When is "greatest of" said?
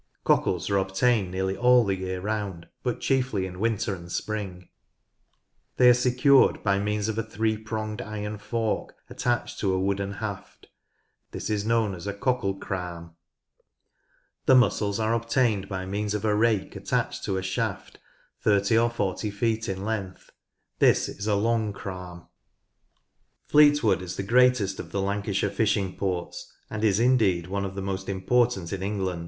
24.23-24.91